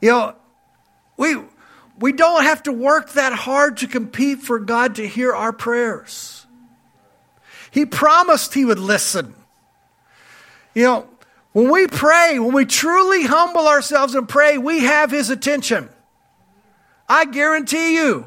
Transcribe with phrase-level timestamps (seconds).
[0.00, 0.36] You know,
[1.16, 1.36] we,
[1.98, 6.46] we don't have to work that hard to compete for God to hear our prayers.
[7.70, 9.34] He promised He would listen.
[10.74, 11.08] You know,
[11.52, 15.88] when we pray, when we truly humble ourselves and pray, we have His attention.
[17.08, 18.26] I guarantee you.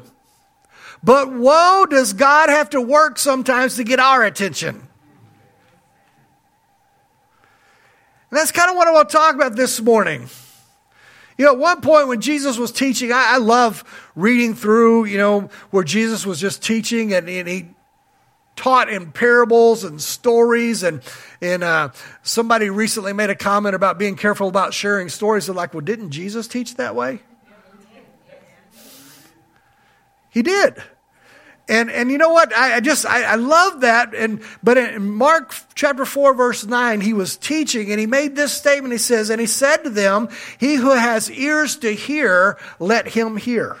[1.02, 4.88] But woe does God have to work sometimes to get our attention.
[8.30, 10.28] And that's kind of what I want to talk about this morning.
[11.42, 13.82] You know, at one point when Jesus was teaching, I, I love
[14.14, 17.66] reading through, you know, where Jesus was just teaching and, and he
[18.54, 20.84] taught in parables and stories.
[20.84, 21.02] And,
[21.40, 21.88] and uh,
[22.22, 25.46] somebody recently made a comment about being careful about sharing stories.
[25.46, 27.18] They're like, well, didn't Jesus teach that way?
[30.30, 30.80] He did.
[31.68, 32.52] And, and you know what?
[32.54, 34.14] I, I just, I, I, love that.
[34.14, 38.52] And, but in Mark chapter 4, verse 9, he was teaching and he made this
[38.52, 38.92] statement.
[38.92, 43.36] He says, And he said to them, He who has ears to hear, let him
[43.36, 43.78] hear.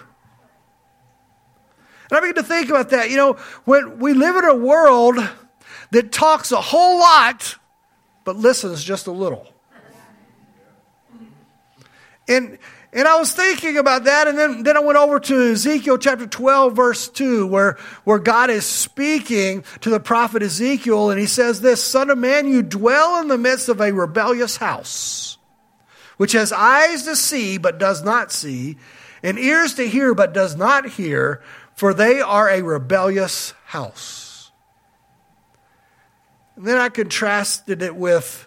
[2.08, 3.10] And I begin to think about that.
[3.10, 3.32] You know,
[3.64, 5.16] when we live in a world
[5.90, 7.56] that talks a whole lot,
[8.24, 9.48] but listens just a little.
[12.28, 12.58] And,
[12.94, 16.26] and I was thinking about that, and then, then I went over to Ezekiel chapter
[16.26, 21.62] 12, verse 2, where, where God is speaking to the prophet Ezekiel, and he says
[21.62, 25.38] this Son of man, you dwell in the midst of a rebellious house,
[26.18, 28.76] which has eyes to see, but does not see,
[29.22, 31.42] and ears to hear, but does not hear,
[31.74, 34.52] for they are a rebellious house.
[36.56, 38.46] And then I contrasted it with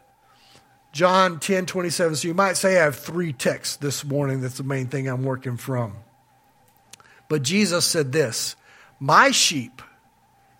[0.96, 2.16] John 10 27.
[2.16, 4.40] So you might say I have three texts this morning.
[4.40, 5.94] That's the main thing I'm working from.
[7.28, 8.56] But Jesus said this
[8.98, 9.82] My sheep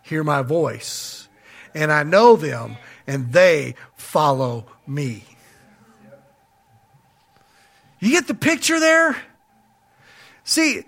[0.02, 1.30] hear my voice,
[1.74, 2.76] and I know them,
[3.08, 5.24] and they follow me.
[8.00, 9.16] You get the picture there?
[10.44, 10.84] See,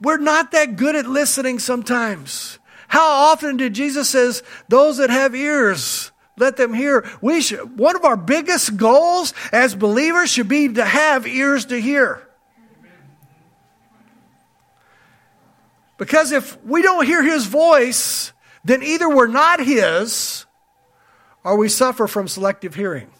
[0.00, 2.58] we're not that good at listening sometimes.
[2.88, 7.08] How often did Jesus says, those that have ears, let them hear.
[7.20, 11.80] We should, one of our biggest goals as believers should be to have ears to
[11.80, 12.26] hear.
[15.98, 18.32] Because if we don't hear his voice,
[18.64, 20.46] then either we're not his
[21.44, 23.10] or we suffer from selective hearing.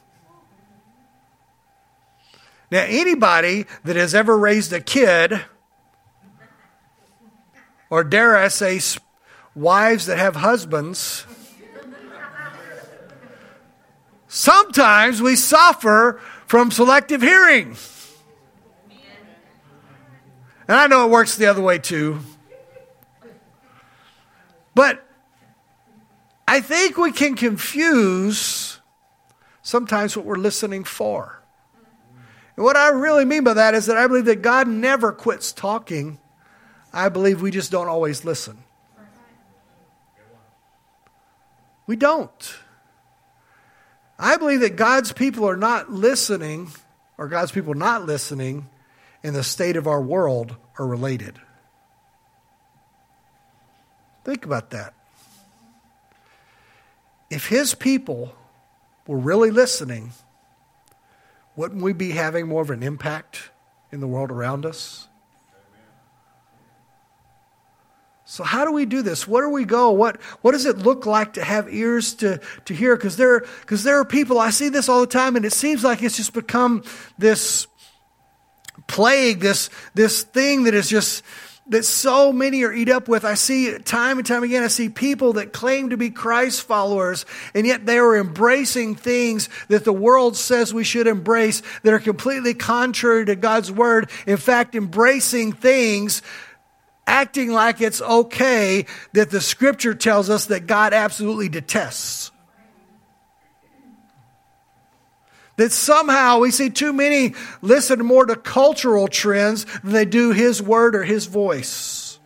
[2.70, 5.44] Now, anybody that has ever raised a kid,
[7.90, 8.80] or dare I say,
[9.54, 11.26] wives that have husbands,
[14.34, 17.76] Sometimes we suffer from selective hearing.
[20.66, 22.20] And I know it works the other way too.
[24.74, 25.06] But
[26.48, 28.80] I think we can confuse
[29.60, 31.42] sometimes what we're listening for.
[32.56, 35.52] And what I really mean by that is that I believe that God never quits
[35.52, 36.18] talking.
[36.90, 38.64] I believe we just don't always listen.
[41.86, 42.61] We don't.
[44.22, 46.70] I believe that God's people are not listening,
[47.18, 48.68] or God's people not listening,
[49.24, 51.40] in the state of our world are related.
[54.24, 54.94] Think about that.
[57.30, 58.32] If his people
[59.08, 60.12] were really listening,
[61.56, 63.50] wouldn't we be having more of an impact
[63.90, 65.08] in the world around us?
[68.32, 69.28] So how do we do this?
[69.28, 69.90] Where do we go?
[69.90, 72.96] What, what does it look like to have ears to, to hear?
[72.96, 75.84] Because there, because there are people, I see this all the time, and it seems
[75.84, 76.82] like it's just become
[77.18, 77.66] this
[78.86, 81.22] plague, this, this thing that is just,
[81.66, 83.26] that so many are eat up with.
[83.26, 87.26] I see time and time again, I see people that claim to be Christ followers,
[87.54, 92.00] and yet they are embracing things that the world says we should embrace that are
[92.00, 94.10] completely contrary to God's word.
[94.26, 96.22] In fact, embracing things
[97.06, 102.30] acting like it's okay that the scripture tells us that God absolutely detests.
[105.56, 110.62] That somehow we see too many listen more to cultural trends than they do His
[110.62, 112.18] word or His voice.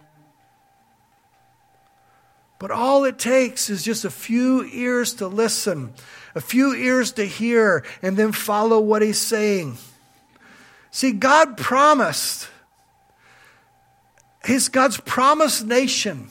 [2.59, 5.93] But all it takes is just a few ears to listen,
[6.35, 9.77] a few ears to hear, and then follow what He's saying.
[10.91, 12.49] See, God promised
[14.47, 16.29] his God's promised nation,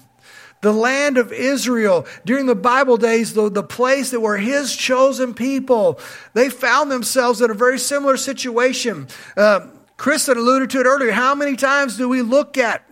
[0.62, 5.34] the land of Israel, during the Bible days, the, the place that were his chosen
[5.34, 6.00] people,
[6.34, 9.08] they found themselves in a very similar situation.
[9.38, 9.68] Uh,
[9.98, 11.12] Kristen alluded to it earlier.
[11.12, 12.84] How many times do we look at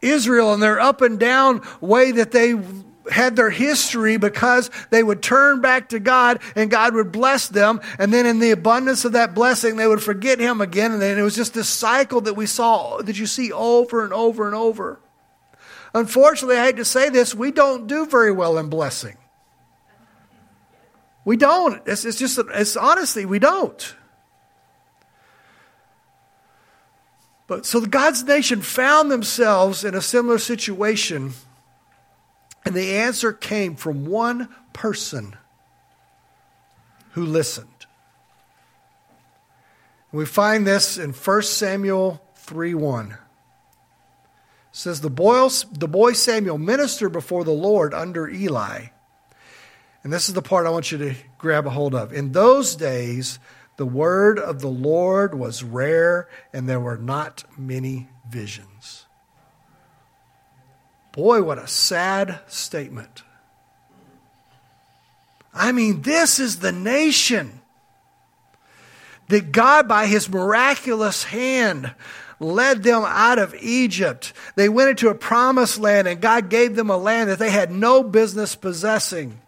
[0.00, 2.54] Israel and their up and down way that they
[3.10, 7.80] had their history because they would turn back to God and God would bless them.
[7.98, 10.92] And then in the abundance of that blessing, they would forget Him again.
[10.92, 14.12] And then it was just this cycle that we saw, that you see over and
[14.12, 15.00] over and over.
[15.94, 19.16] Unfortunately, I hate to say this, we don't do very well in blessing.
[21.24, 21.82] We don't.
[21.86, 23.94] It's, it's just, it's honestly, we don't.
[27.46, 31.32] But so God's nation found themselves in a similar situation,
[32.68, 35.34] and the answer came from one person
[37.12, 37.86] who listened.
[40.12, 43.12] We find this in 1 Samuel 3 1.
[43.12, 43.16] It
[44.70, 48.88] says, the boy, the boy Samuel ministered before the Lord under Eli.
[50.04, 52.12] And this is the part I want you to grab a hold of.
[52.12, 53.38] In those days,
[53.78, 59.06] the word of the Lord was rare, and there were not many visions.
[61.18, 63.24] Boy, what a sad statement.
[65.52, 67.60] I mean, this is the nation
[69.26, 71.92] that God, by his miraculous hand,
[72.38, 74.32] led them out of Egypt.
[74.54, 77.72] They went into a promised land, and God gave them a land that they had
[77.72, 79.40] no business possessing.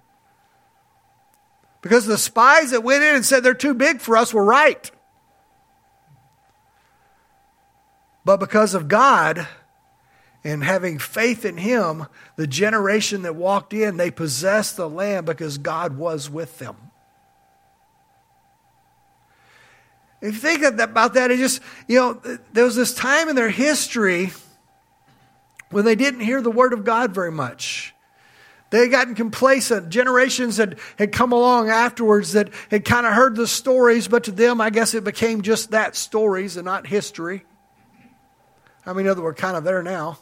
[1.82, 4.90] Because the spies that went in and said they're too big for us were right.
[8.24, 9.46] But because of God
[10.42, 12.06] and having faith in Him,
[12.36, 16.76] the generation that walked in, they possessed the land because God was with them.
[20.20, 23.48] If you think about that, it just, you know, there was this time in their
[23.48, 24.32] history
[25.70, 27.94] when they didn't hear the word of God very much.
[28.70, 29.88] They had gotten complacent.
[29.88, 34.32] Generations had, had come along afterwards that had kind of heard the stories, but to
[34.32, 37.44] them, I guess it became just that stories and not history.
[38.86, 40.18] I mean, other we're kind of there now.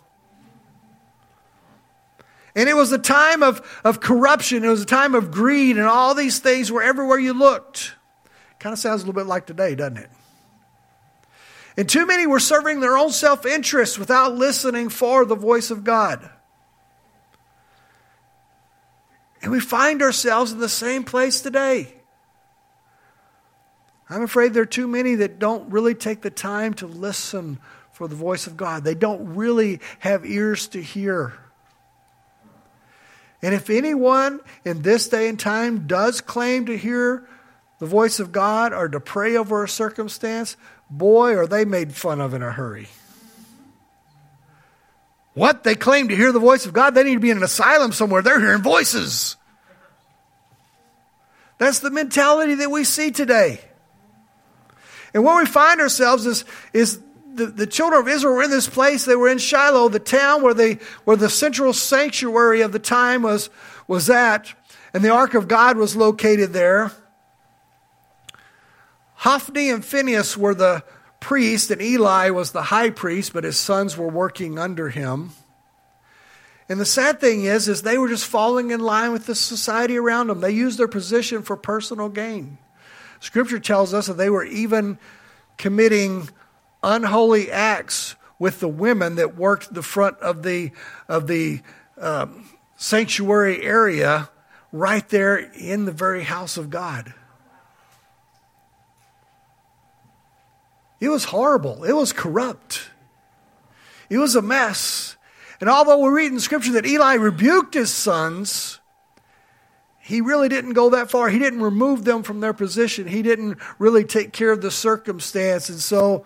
[2.59, 4.65] And it was a time of, of corruption.
[4.65, 7.95] It was a time of greed, and all these things were everywhere you looked.
[8.59, 10.11] Kind of sounds a little bit like today, doesn't it?
[11.77, 15.85] And too many were serving their own self interest without listening for the voice of
[15.85, 16.29] God.
[19.41, 21.95] And we find ourselves in the same place today.
[24.11, 27.61] I'm afraid there are too many that don't really take the time to listen
[27.93, 28.83] for the voice of God.
[28.83, 31.35] They don't really have ears to hear.
[33.43, 37.29] And if anyone in this day and time does claim to hear
[37.79, 40.57] the voice of God or to pray over a circumstance,
[40.91, 42.89] boy, are they made fun of in a hurry.
[45.35, 45.63] What?
[45.63, 46.95] They claim to hear the voice of God?
[46.95, 48.23] They need to be in an asylum somewhere.
[48.23, 49.37] They're hearing voices.
[51.59, 53.61] That's the mentality that we see today.
[55.15, 57.01] And where we find ourselves is, is
[57.39, 59.05] the, the children of Israel were in this place.
[59.05, 60.75] They were in Shiloh, the town where, they,
[61.05, 63.49] where the central sanctuary of the time was,
[63.87, 64.53] was at.
[64.93, 66.93] And the Ark of God was located there.
[69.15, 70.85] Hophni and Phinehas were the
[71.21, 75.33] priest, and Eli was the high priest, but his sons were working under him.
[76.69, 79.97] And the sad thing is, is they were just falling in line with the society
[79.97, 80.41] around them.
[80.41, 82.59] They used their position for personal gain.
[83.21, 84.99] Scripture tells us that they were even
[85.57, 86.29] committing
[86.83, 90.71] unholy acts with the women that worked the front of the
[91.09, 91.61] of the
[92.01, 94.31] um, sanctuary area,
[94.73, 97.13] right there in the very house of God.
[101.01, 101.85] It was horrible.
[101.85, 102.91] It was corrupt.
[104.11, 105.17] It was a mess.
[105.61, 108.81] And although we read in Scripture that Eli rebuked his sons,
[110.01, 111.29] he really didn't go that far.
[111.29, 113.07] He didn't remove them from their position.
[113.07, 115.69] He didn't really take care of the circumstance.
[115.69, 116.25] And so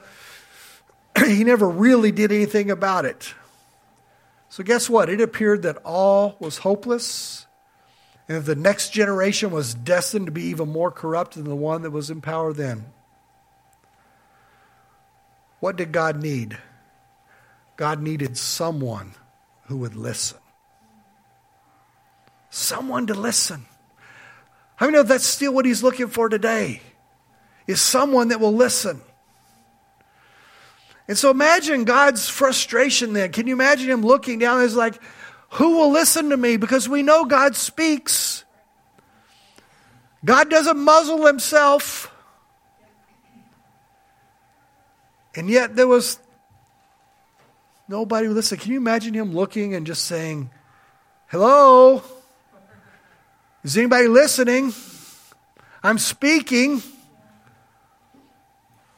[1.25, 3.35] he never really did anything about it.
[4.49, 5.09] So, guess what?
[5.09, 7.47] It appeared that all was hopeless,
[8.29, 11.83] and that the next generation was destined to be even more corrupt than the one
[11.83, 12.85] that was in power then.
[15.61, 16.59] What did God need?
[17.77, 19.15] God needed someone
[19.67, 20.39] who would listen.
[22.51, 23.65] Someone to listen.
[24.79, 26.83] I know that's still what he's looking for today?
[27.67, 29.01] Is someone that will listen.
[31.13, 33.33] And so imagine God's frustration then.
[33.33, 34.99] Can you imagine him looking down and he's like,
[35.51, 36.57] who will listen to me?
[36.57, 38.45] Because we know God speaks.
[40.25, 42.11] God doesn't muzzle himself.
[45.35, 46.19] And yet there was
[47.89, 48.57] Nobody would listen.
[48.57, 50.49] Can you imagine him looking and just saying,
[51.27, 52.03] Hello?
[53.63, 54.73] Is anybody listening?
[55.83, 56.83] I'm speaking.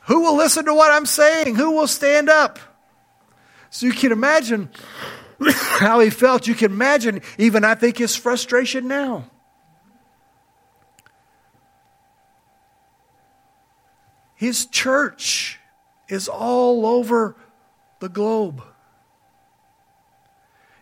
[0.06, 1.54] Who will listen to what I'm saying?
[1.54, 2.58] Who will stand up?
[3.70, 4.70] So you can imagine
[5.50, 6.46] how he felt.
[6.46, 9.30] You can imagine, even I think, his frustration now.
[14.34, 15.58] His church
[16.08, 17.36] is all over
[18.00, 18.62] the globe.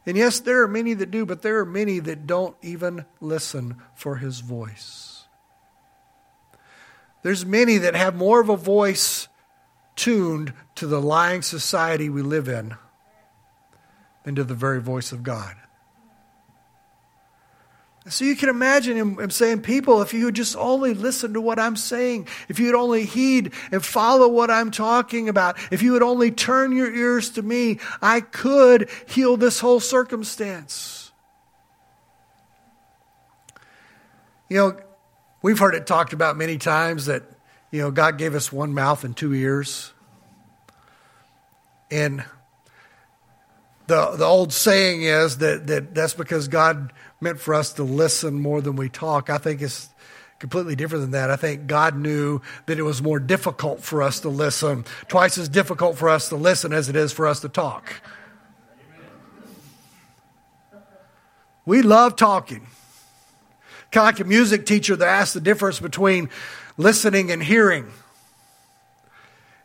[0.05, 3.77] And yes, there are many that do, but there are many that don't even listen
[3.95, 5.12] for his voice.
[7.23, 9.29] There's many that have more of a voice
[9.95, 12.75] tuned to the lying society we live in
[14.25, 15.57] than to the very voice of God.
[18.09, 21.41] So you can imagine him, him, saying, People, if you would just only listen to
[21.41, 25.83] what I'm saying, if you would only heed and follow what I'm talking about, if
[25.83, 31.13] you would only turn your ears to me, I could heal this whole circumstance.
[34.49, 34.81] You know,
[35.43, 37.25] we've heard it talked about many times that,
[37.71, 39.93] you know, God gave us one mouth and two ears.
[41.91, 42.25] And
[43.89, 48.41] the, the old saying is that, that that's because God meant for us to listen
[48.41, 49.29] more than we talk.
[49.29, 49.89] I think it's
[50.39, 51.31] completely different than that.
[51.31, 55.49] I think God knew that it was more difficult for us to listen, twice as
[55.49, 57.93] difficult for us to listen as it is for us to talk.
[61.65, 62.67] We love talking.
[63.93, 66.31] Kind of like a music teacher that asks the difference between
[66.77, 67.91] listening and hearing.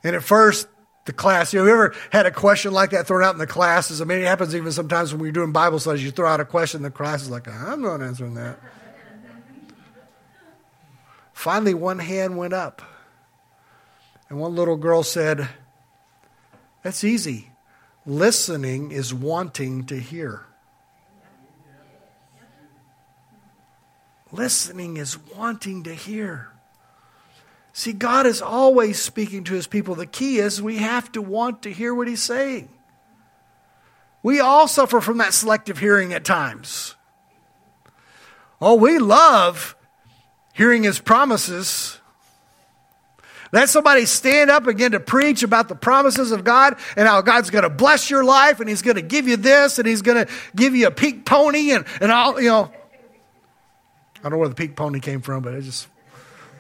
[0.03, 0.67] And at first,
[1.07, 1.53] the class.
[1.53, 4.01] You, know, ever had a question like that thrown out in the classes?
[4.01, 6.03] I mean, it happens even sometimes when we're doing Bible studies.
[6.03, 8.59] You throw out a question, the class is like, I'm not answering that.
[11.33, 12.81] Finally, one hand went up.
[14.29, 15.47] And one little girl said,
[16.83, 17.51] That's easy.
[18.05, 20.45] Listening is wanting to hear.
[24.31, 26.49] Listening is wanting to hear.
[27.73, 29.95] See, God is always speaking to his people.
[29.95, 32.69] The key is we have to want to hear what he's saying.
[34.23, 36.95] We all suffer from that selective hearing at times.
[38.59, 39.75] Oh, we love
[40.53, 41.99] hearing his promises.
[43.51, 47.49] Let somebody stand up again to preach about the promises of God and how God's
[47.49, 50.25] going to bless your life and he's going to give you this and he's going
[50.25, 52.71] to give you a pink pony and, and all, you know.
[54.27, 55.87] I don't know where the pink pony came from, but it just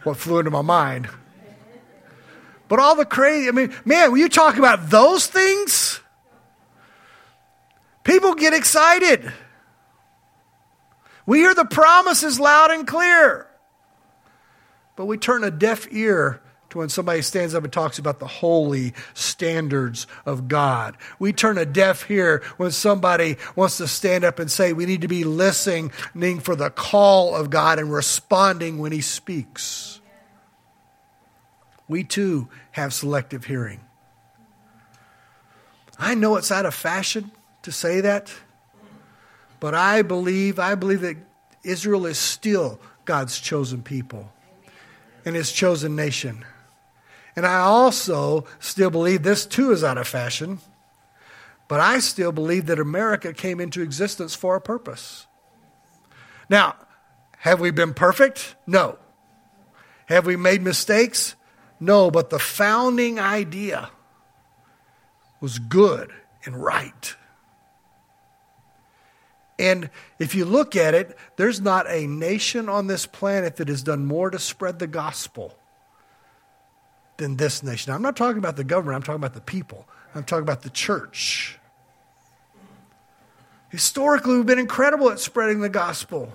[0.03, 1.09] what flew into my mind.
[2.69, 5.99] But all the crazy, I mean, man, when you talk about those things,
[8.05, 9.33] people get excited.
[11.25, 13.47] We hear the promises loud and clear.
[14.95, 18.27] But we turn a deaf ear to when somebody stands up and talks about the
[18.27, 20.97] holy standards of God.
[21.19, 25.01] We turn a deaf ear when somebody wants to stand up and say we need
[25.01, 25.89] to be listening
[26.39, 30.01] for the call of God and responding when He speaks.
[31.87, 33.79] We too have selective hearing.
[35.97, 37.31] I know it's out of fashion
[37.63, 38.31] to say that,
[39.59, 41.17] but I believe, I believe that
[41.63, 44.31] Israel is still God's chosen people
[45.25, 46.45] and his chosen nation.
[47.37, 50.57] And I also still believe this too is out of fashion,
[51.67, 55.27] but I still believe that America came into existence for a purpose.
[56.49, 56.75] Now,
[57.37, 58.55] have we been perfect?
[58.65, 58.97] No.
[60.07, 61.35] Have we made mistakes?
[61.79, 63.91] No, but the founding idea
[65.39, 66.11] was good
[66.43, 67.15] and right.
[69.59, 73.83] And if you look at it, there's not a nation on this planet that has
[73.83, 75.55] done more to spread the gospel
[77.17, 77.93] than this nation.
[77.93, 79.87] I'm not talking about the government, I'm talking about the people.
[80.15, 81.59] I'm talking about the church.
[83.69, 86.31] Historically, we've been incredible at spreading the gospel.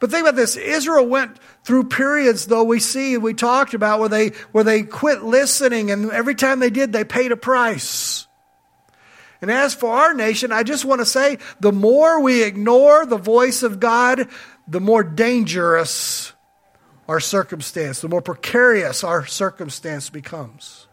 [0.00, 4.08] But think about this Israel went through periods, though we see, we talked about, where
[4.08, 8.26] they, where they quit listening, and every time they did, they paid a price.
[9.40, 13.16] And as for our nation, I just want to say the more we ignore the
[13.16, 14.28] voice of God,
[14.66, 16.31] the more dangerous
[17.08, 20.86] our circumstance, the more precarious our circumstance becomes.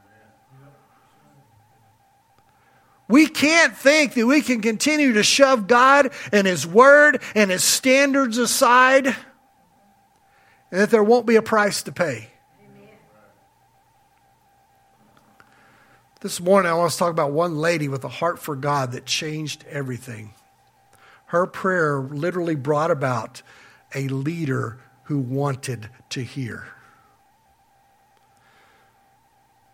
[3.08, 7.64] We can't think that we can continue to shove God and His Word and His
[7.64, 12.30] standards aside and that there won't be a price to pay.
[16.22, 19.06] This morning, I want to talk about one lady with a heart for God that
[19.06, 20.34] changed everything.
[21.28, 23.42] Her prayer literally brought about
[23.96, 26.68] a leader who wanted to hear.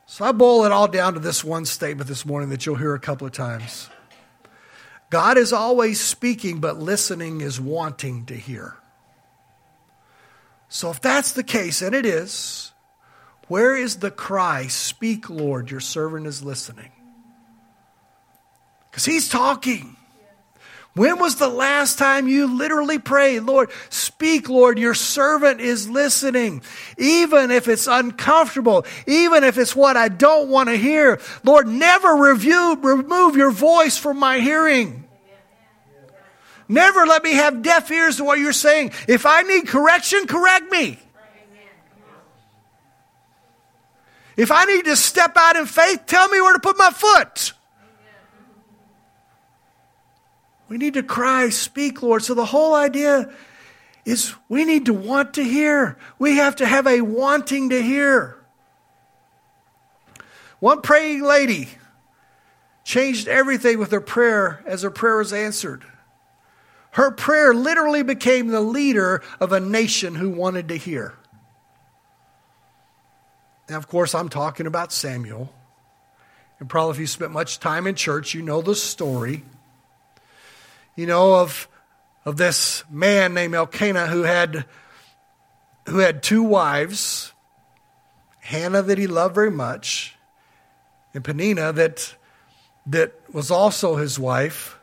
[0.05, 2.95] So I boil it all down to this one statement this morning that you'll hear
[2.95, 3.89] a couple of times
[5.09, 8.77] God is always speaking, but listening is wanting to hear.
[10.69, 12.71] So if that's the case, and it is,
[13.49, 16.93] where is the cry, Speak, Lord, your servant is listening?
[18.89, 19.97] Because he's talking.
[20.95, 26.61] When was the last time you literally prayed, Lord, speak, Lord, your servant is listening.
[26.97, 32.15] Even if it's uncomfortable, even if it's what I don't want to hear, Lord, never
[32.15, 35.03] review, remove your voice from my hearing.
[36.69, 38.91] Never let me have deaf ears to what you're saying.
[39.05, 40.97] If I need correction, correct me.
[44.37, 47.51] If I need to step out in faith, tell me where to put my foot.
[50.67, 52.23] We need to cry, speak, Lord.
[52.23, 53.31] So the whole idea
[54.03, 55.97] is we need to want to hear.
[56.17, 58.37] We have to have a wanting to hear.
[60.59, 61.69] One praying lady
[62.83, 65.83] changed everything with her prayer as her prayer was answered.
[66.91, 71.13] Her prayer literally became the leader of a nation who wanted to hear.
[73.67, 75.53] Now, of course, I'm talking about Samuel.
[76.59, 79.43] And probably if you spent much time in church, you know the story
[80.95, 81.67] you know, of,
[82.25, 84.65] of this man named Elkanah who had,
[85.87, 87.33] who had two wives
[88.45, 90.15] Hannah, that he loved very much,
[91.15, 92.15] and Peninnah, that,
[92.85, 94.77] that was also his wife.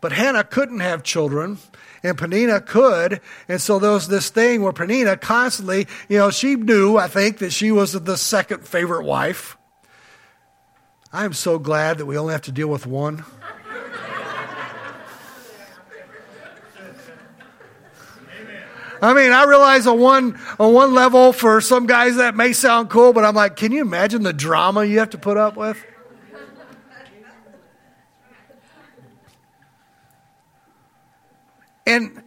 [0.00, 1.58] But Hannah couldn't have children,
[2.02, 3.20] and Peninnah could.
[3.48, 7.38] And so there was this thing where Peninnah constantly, you know, she knew, I think,
[7.38, 9.58] that she was the second favorite wife.
[11.12, 13.24] I am so glad that we only have to deal with one.
[19.02, 22.90] I mean, I realize on one on one level for some guys that may sound
[22.90, 25.82] cool, but I'm like, can you imagine the drama you have to put up with?
[31.86, 32.22] And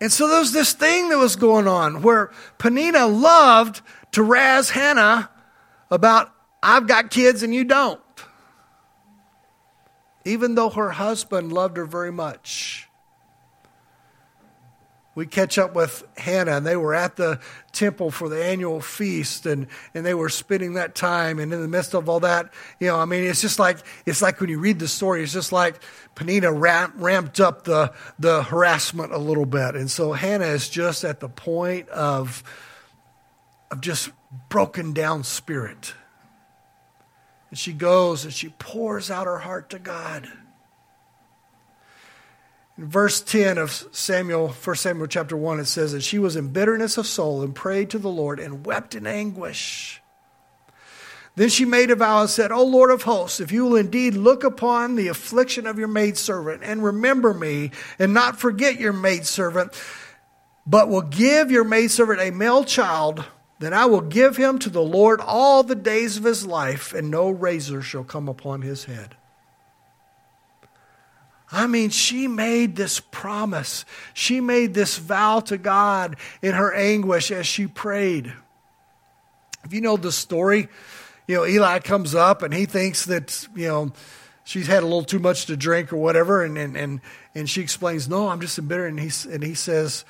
[0.00, 3.80] and so there was this thing that was going on where Peninnah loved
[4.12, 5.30] to razz Hannah
[5.90, 6.30] about
[6.62, 8.00] I've got kids and you don't.
[10.26, 12.83] Even though her husband loved her very much
[15.14, 17.38] we catch up with Hannah, and they were at the
[17.72, 21.38] temple for the annual feast, and, and they were spending that time.
[21.38, 24.22] And in the midst of all that, you know, I mean, it's just like it's
[24.22, 25.80] like when you read the story, it's just like
[26.16, 31.04] Peninnah ramp, ramped up the the harassment a little bit, and so Hannah is just
[31.04, 32.42] at the point of
[33.70, 34.10] of just
[34.48, 35.94] broken down spirit.
[37.50, 40.28] And she goes and she pours out her heart to God.
[42.76, 46.48] In verse 10 of Samuel, 1 Samuel chapter 1, it says that she was in
[46.48, 50.02] bitterness of soul and prayed to the Lord and wept in anguish.
[51.36, 54.14] Then she made a vow and said, O Lord of hosts, if you will indeed
[54.14, 59.72] look upon the affliction of your maidservant and remember me and not forget your maidservant,
[60.66, 63.24] but will give your maidservant a male child,
[63.60, 67.10] then I will give him to the Lord all the days of his life, and
[67.10, 69.16] no razor shall come upon his head.
[71.54, 73.84] I mean, she made this promise.
[74.12, 78.32] She made this vow to God in her anguish as she prayed.
[79.62, 80.68] If you know the story,
[81.28, 83.92] you know, Eli comes up and he thinks that, you know,
[84.42, 86.42] she's had a little too much to drink or whatever.
[86.42, 87.00] And, and, and,
[87.36, 88.90] and she explains, No, I'm just embittered.
[88.90, 90.04] And he, and he says,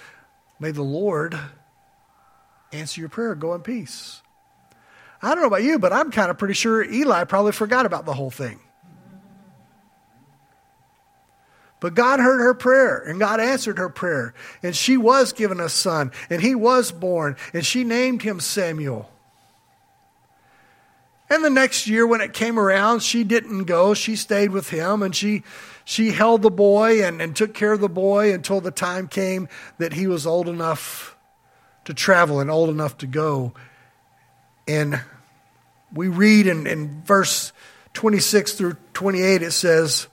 [0.58, 1.38] May the Lord
[2.72, 3.34] answer your prayer.
[3.34, 4.22] Go in peace.
[5.20, 8.06] I don't know about you, but I'm kind of pretty sure Eli probably forgot about
[8.06, 8.60] the whole thing.
[11.84, 14.32] But God heard her prayer and God answered her prayer.
[14.62, 19.12] And she was given a son and he was born and she named him Samuel.
[21.28, 23.92] And the next year when it came around, she didn't go.
[23.92, 25.42] She stayed with him and she,
[25.84, 29.46] she held the boy and, and took care of the boy until the time came
[29.76, 31.14] that he was old enough
[31.84, 33.52] to travel and old enough to go.
[34.66, 35.02] And
[35.92, 37.52] we read in, in verse
[37.92, 40.08] 26 through 28, it says,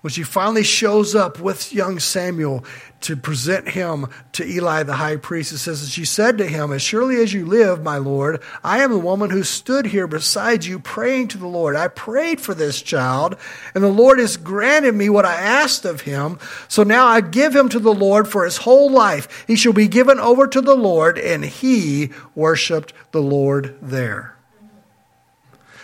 [0.00, 2.64] when she finally shows up with young Samuel
[3.00, 6.82] to present him to Eli the high priest, it says, She said to him, As
[6.82, 10.78] surely as you live, my Lord, I am the woman who stood here beside you
[10.78, 11.74] praying to the Lord.
[11.74, 13.36] I prayed for this child,
[13.74, 16.38] and the Lord has granted me what I asked of him.
[16.68, 19.44] So now I give him to the Lord for his whole life.
[19.48, 24.37] He shall be given over to the Lord, and he worshiped the Lord there.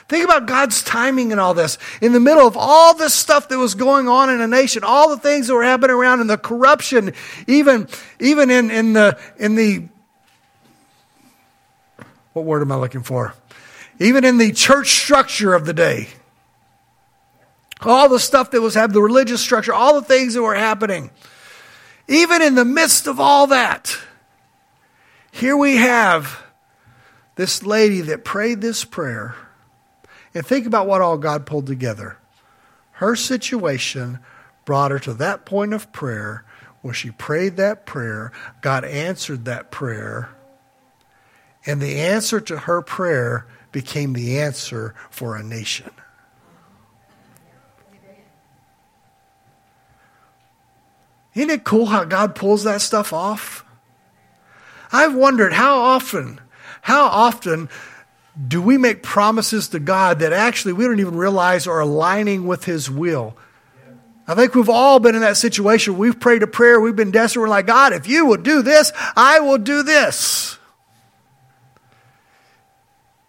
[0.08, 1.78] Think about God's timing and all this.
[2.02, 5.08] In the middle of all this stuff that was going on in a nation, all
[5.08, 7.14] the things that were happening around and the corruption,
[7.46, 7.88] even,
[8.20, 9.88] even in, in the in the
[12.34, 13.32] what word am I looking for?
[14.00, 16.08] Even in the church structure of the day.
[17.80, 21.10] All the stuff that was happening, the religious structure, all the things that were happening.
[22.08, 23.96] Even in the midst of all that,
[25.30, 26.42] here we have
[27.36, 29.36] this lady that prayed this prayer
[30.34, 32.18] and think about what all God pulled together
[32.98, 34.20] her situation,
[34.64, 36.44] brought her to that point of prayer
[36.80, 40.28] where she prayed that prayer, God answered that prayer,
[41.66, 45.90] and the answer to her prayer became the answer for a nation.
[51.34, 53.64] Isn't it cool how God pulls that stuff off?
[54.92, 56.40] I've wondered how often,
[56.82, 57.68] how often
[58.48, 62.64] do we make promises to God that actually we don't even realize are aligning with
[62.64, 63.36] His will?
[64.26, 65.98] I think we've all been in that situation.
[65.98, 67.42] We've prayed a prayer, we've been desperate.
[67.42, 70.58] We're like, God, if you will do this, I will do this.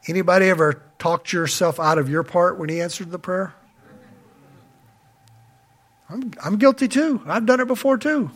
[0.08, 3.54] Anybody ever talked yourself out of your part when he answered the prayer?
[6.10, 7.22] I'm, I'm guilty too.
[7.26, 8.32] I've done it before too.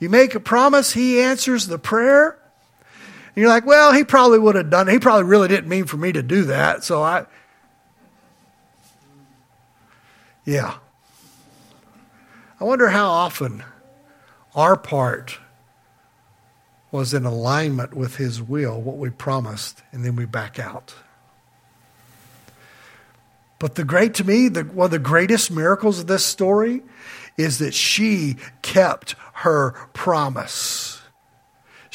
[0.00, 2.38] You make a promise, he answers the prayer.
[3.38, 4.92] You're like, well, he probably would have done it.
[4.92, 6.82] He probably really didn't mean for me to do that.
[6.82, 7.26] So I.
[10.44, 10.74] Yeah.
[12.58, 13.62] I wonder how often
[14.56, 15.38] our part
[16.90, 20.94] was in alignment with his will, what we promised, and then we back out.
[23.60, 26.82] But the great to me, the, one of the greatest miracles of this story
[27.36, 30.97] is that she kept her promise.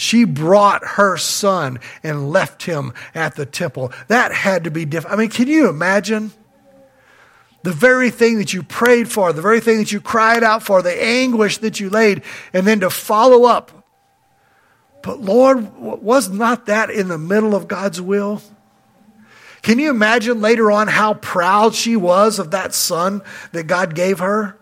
[0.04, 3.94] She brought her son and left him at the temple.
[4.10, 5.14] That had to be different.
[5.14, 6.34] I mean, can you imagine?
[7.64, 10.82] The very thing that you prayed for, the very thing that you cried out for,
[10.82, 13.88] the anguish that you laid, and then to follow up.
[15.04, 18.42] But Lord, was not that in the middle of God's will?
[19.62, 23.22] Can you imagine later on how proud she was of that son
[23.54, 24.60] that God gave her?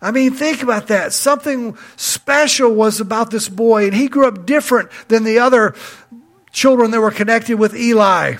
[0.00, 1.12] I mean, think about that.
[1.12, 5.74] Something special was about this boy, and he grew up different than the other
[6.52, 8.36] children that were connected with Eli.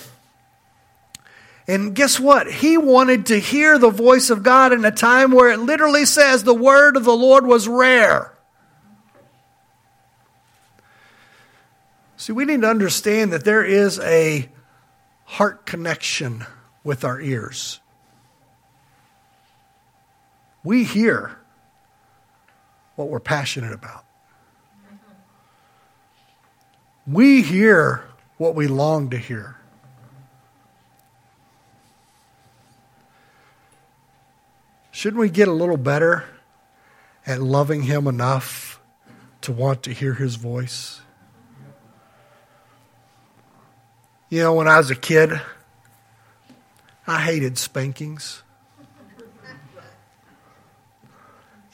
[1.69, 2.51] And guess what?
[2.51, 6.45] He wanted to hear the voice of God in a time where it literally says
[6.45, 8.33] the word of the Lord was rare.
[12.17, 14.49] See, we need to understand that there is a
[15.25, 16.47] heart connection
[16.85, 17.81] with our ears.
[20.63, 21.39] We hear
[22.97, 24.05] what we're passionate about.
[27.07, 28.03] We hear
[28.37, 29.57] what we long to hear.
[34.91, 36.25] Shouldn't we get a little better
[37.27, 38.81] at loving Him enough
[39.43, 41.01] to want to hear His voice?
[44.29, 45.41] You know, when I was a kid,
[47.07, 48.43] I hated spankings.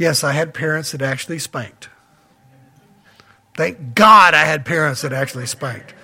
[0.02, 1.88] Yes, I had parents that actually spanked.
[3.54, 5.94] Thank God I had parents that actually spanked.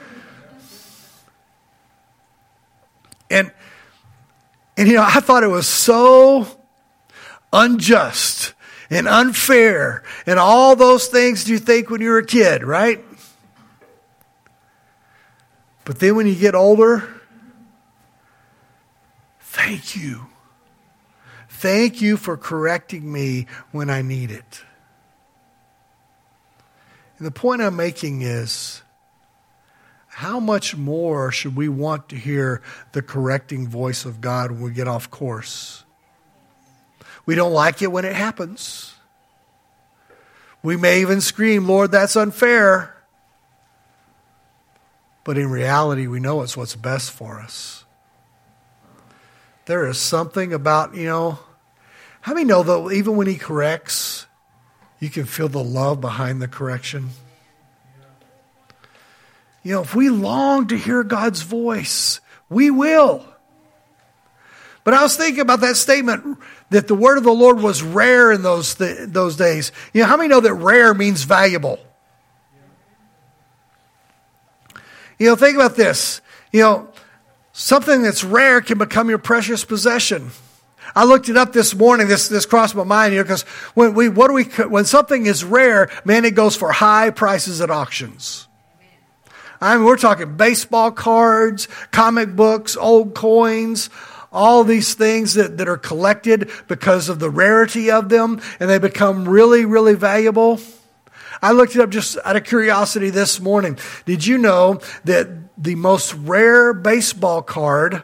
[3.29, 3.51] And
[4.77, 6.47] and you know, I thought it was so
[7.53, 8.55] unjust
[8.89, 13.05] and unfair and all those things you think when you're a kid, right?
[15.85, 17.21] But then when you get older,
[19.41, 20.29] thank you.
[21.59, 24.63] Thank you for correcting me when I need it.
[27.19, 28.83] And the point I'm making is
[30.07, 34.71] how much more should we want to hear the correcting voice of God when we
[34.71, 35.83] get off course?
[37.27, 38.95] We don't like it when it happens.
[40.63, 42.95] We may even scream, Lord, that's unfair.
[45.25, 47.85] But in reality, we know it's what's best for us.
[49.67, 51.41] There is something about, you know,
[52.29, 54.27] how many know that even when He corrects,
[55.01, 57.09] you can feel the love behind the correction?
[59.63, 63.25] You know, if we long to hear God's voice, we will.
[64.85, 66.39] But I was thinking about that statement
[66.69, 69.73] that the word of the Lord was rare in those, th- those days.
[69.95, 71.79] You know, how many know that rare means valuable?
[75.19, 76.21] You know, think about this.
[76.53, 76.89] You know,
[77.53, 80.31] something that's rare can become your precious possession.
[80.95, 82.09] I looked it up this morning.
[82.09, 83.43] This this crossed my mind, know, because
[83.75, 87.61] when we what do we when something is rare, man, it goes for high prices
[87.61, 88.49] at auctions.
[89.61, 93.91] I mean, we're talking baseball cards, comic books, old coins,
[94.33, 98.79] all these things that, that are collected because of the rarity of them, and they
[98.79, 100.61] become really, really valuable.
[101.43, 103.79] I looked it up just out of curiosity this morning.
[104.05, 108.03] Did you know that the most rare baseball card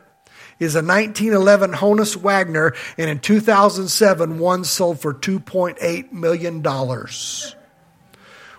[0.58, 6.62] is a 1911 Honus Wagner, and in 2007, one sold for $2.8 million.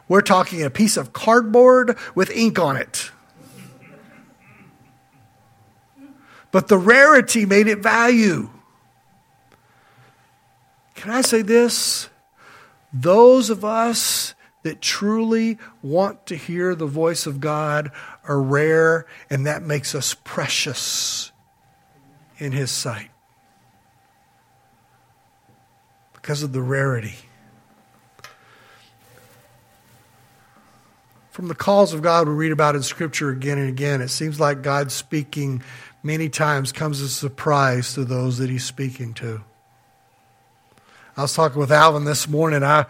[0.08, 3.12] We're talking a piece of cardboard with ink on it.
[6.52, 8.50] But the rarity made it value.
[10.96, 12.10] Can I say this?
[12.94, 17.92] Those of us that truly want to hear the voice of God
[18.28, 21.32] are rare, and that makes us precious
[22.38, 23.10] in His sight
[26.14, 27.16] because of the rarity.
[31.30, 34.40] From the calls of God we read about in Scripture again and again, it seems
[34.40, 35.62] like God speaking
[36.02, 39.44] many times comes as a surprise to those that He's speaking to.
[41.18, 42.64] I was talking with Alvin this morning.
[42.64, 42.86] I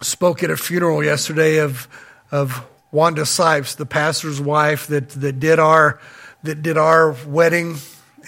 [0.00, 1.86] spoke at a funeral yesterday of,
[2.30, 6.00] of Wanda Sipes, the pastor's wife that, that did our
[6.42, 7.76] that did our wedding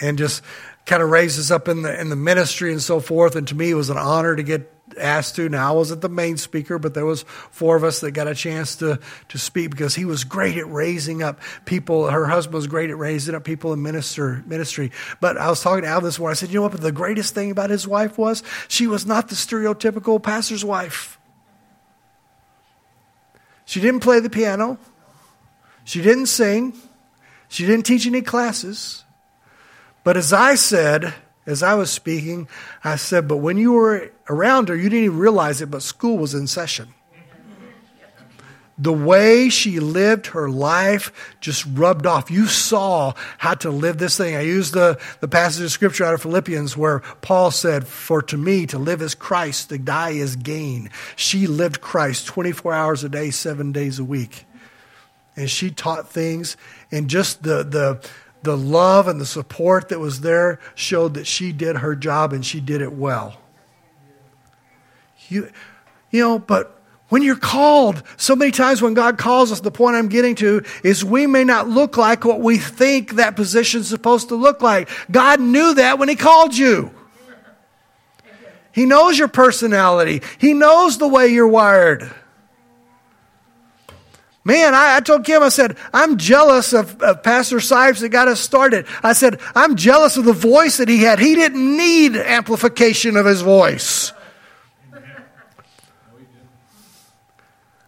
[0.02, 0.42] and just
[0.84, 3.36] kind of raised us up in the in the ministry and so forth.
[3.36, 5.48] And to me, it was an honor to get asked to.
[5.48, 8.34] Now I wasn't the main speaker, but there was four of us that got a
[8.34, 12.10] chance to to speak because he was great at raising up people.
[12.10, 14.90] Her husband was great at raising up people in minister ministry.
[15.20, 16.32] But I was talking to Al this morning.
[16.32, 16.72] I said, you know what?
[16.72, 21.18] the greatest thing about his wife was she was not the stereotypical pastor's wife.
[23.64, 24.78] She didn't play the piano.
[25.84, 26.74] She didn't sing.
[27.48, 29.04] She didn't teach any classes.
[30.04, 31.14] But as I said,
[31.46, 32.48] as I was speaking,
[32.84, 36.18] I said, but when you were around her, you didn't even realize it, but school
[36.18, 36.88] was in session.
[38.78, 42.30] The way she lived her life just rubbed off.
[42.30, 44.34] You saw how to live this thing.
[44.34, 48.36] I used the, the passage of scripture out of Philippians where Paul said, For to
[48.36, 50.90] me, to live is Christ, to die is gain.
[51.16, 54.46] She lived Christ 24 hours a day, seven days a week.
[55.36, 56.56] And she taught things,
[56.90, 58.10] and just the, the,
[58.42, 62.44] the love and the support that was there showed that she did her job and
[62.44, 63.37] she did it well.
[65.28, 65.50] You,
[66.11, 69.96] you know, but when you're called, so many times when God calls us, the point
[69.96, 74.28] I'm getting to is we may not look like what we think that position's supposed
[74.28, 74.88] to look like.
[75.11, 76.90] God knew that when He called you.
[78.72, 80.22] He knows your personality.
[80.38, 82.11] He knows the way you're wired.
[84.44, 88.26] Man, I, I, told Kim, I said, I'm jealous of, of Pastor Sipes that got
[88.26, 88.87] us started.
[89.02, 91.20] I said, I'm jealous of the voice that he had.
[91.20, 94.12] He didn't need amplification of his voice.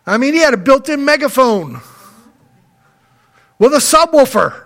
[0.07, 1.81] I mean, he had a built in megaphone
[3.59, 4.61] with a subwoofer.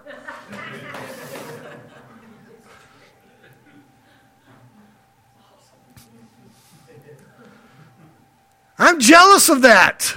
[8.79, 10.15] I'm jealous of that.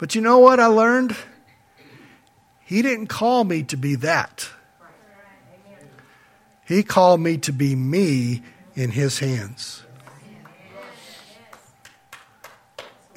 [0.00, 1.14] But you know what I learned?
[2.64, 4.48] He didn't call me to be that.
[6.66, 8.42] He called me to be me
[8.74, 9.82] in His hands.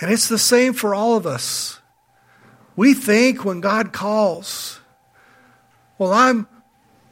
[0.01, 1.79] And it's the same for all of us.
[2.75, 4.81] We think when God calls,
[5.97, 6.47] well, I'm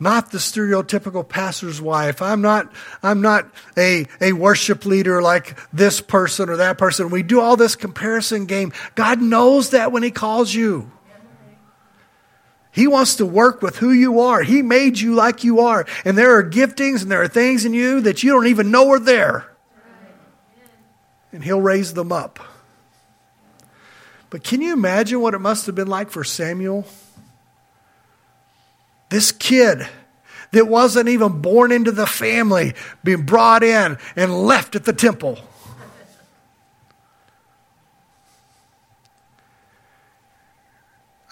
[0.02, 2.24] not the stereotypical pastor's wife.
[2.24, 7.12] I'm not, I'm not a, a worship leader like this person or that person.
[7.12, 8.74] We do all this comparison game.
[8.96, 10.92] God knows that when He calls you.
[12.72, 14.42] He wants to work with who you are.
[14.42, 15.86] He made you like you are.
[16.04, 18.90] And there are giftings and there are things in you that you don't even know
[18.92, 19.52] are there.
[21.32, 22.40] And He'll raise them up.
[24.32, 26.88] But can you imagine what it must have been like for Samuel?
[29.12, 29.86] This kid
[30.52, 35.38] that wasn't even born into the family being brought in and left at the temple.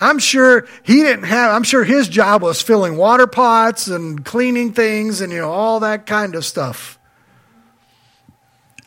[0.01, 4.73] I'm sure he didn't have, I'm sure his job was filling water pots and cleaning
[4.73, 6.99] things and, you know, all that kind of stuff.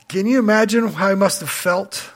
[0.08, 2.11] Can you imagine how he must have felt?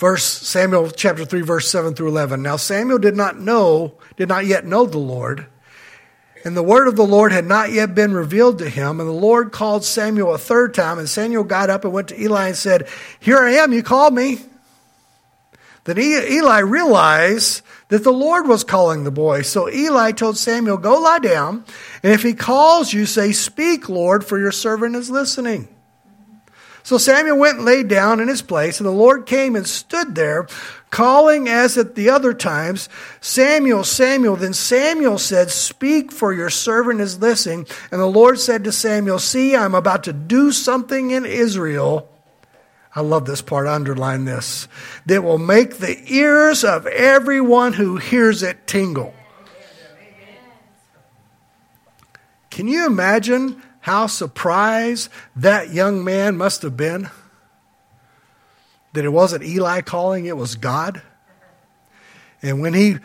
[0.00, 2.40] Verse Samuel chapter 3 verse 7 through 11.
[2.40, 5.46] Now Samuel did not know, did not yet know the Lord,
[6.42, 9.12] and the word of the Lord had not yet been revealed to him, and the
[9.12, 12.56] Lord called Samuel a third time, and Samuel got up and went to Eli and
[12.56, 12.88] said,
[13.20, 14.40] "Here I am, you called me."
[15.84, 19.42] Then Eli realized that the Lord was calling the boy.
[19.42, 21.62] So Eli told Samuel, Go lie down,
[22.02, 25.68] and if he calls you, say, Speak, Lord, for your servant is listening.
[26.82, 30.14] So Samuel went and lay down in his place, and the Lord came and stood
[30.14, 30.46] there,
[30.90, 32.88] calling as at the other times,
[33.20, 34.36] Samuel, Samuel.
[34.36, 37.66] Then Samuel said, Speak, for your servant is listening.
[37.90, 42.08] And the Lord said to Samuel, See, I'm about to do something in Israel.
[42.94, 44.66] I love this part, underline this,
[45.06, 49.14] that will make the ears of everyone who hears it tingle.
[52.50, 57.10] Can you imagine how surprised that young man must have been
[58.92, 61.02] that it wasn't Eli calling, it was God.
[62.42, 62.96] And when he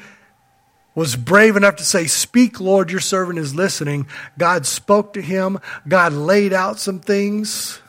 [0.95, 4.07] was brave enough to say, Speak, Lord, your servant is listening.
[4.37, 5.59] God spoke to him.
[5.87, 7.79] God laid out some things.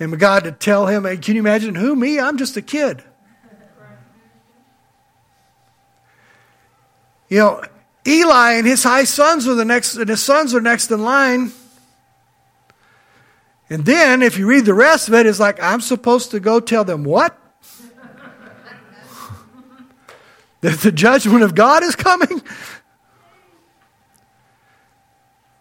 [0.00, 1.94] And God to tell him, hey, Can you imagine who?
[1.94, 2.18] Me?
[2.18, 3.02] I'm just a kid.
[7.28, 7.62] You know,
[8.06, 11.52] Eli and his high sons are the next, and his sons are next in line.
[13.70, 16.58] And then, if you read the rest of it, it's like, I'm supposed to go
[16.58, 17.36] tell them what?
[20.62, 22.42] that the judgment of God is coming?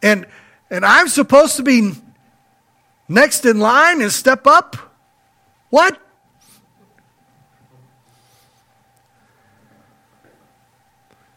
[0.02, 0.26] And,
[0.70, 1.92] and I'm supposed to be
[3.08, 4.76] next in line and step up?
[5.70, 6.00] What?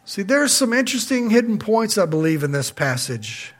[0.04, 3.54] See, there's some interesting hidden points, I believe, in this passage.